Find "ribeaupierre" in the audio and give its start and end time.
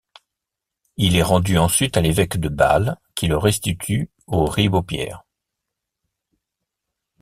4.47-5.23